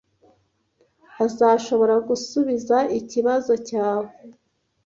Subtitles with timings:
[1.25, 4.09] Azashobora gusubiza ikibazo cyawe.